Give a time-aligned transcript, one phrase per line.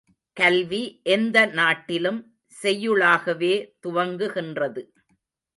[0.37, 0.79] கல்வி
[1.07, 2.19] எந்த நாட்டிலும்
[2.63, 3.53] செய்யுளாகவே
[3.83, 4.83] துவங்குகின்றது.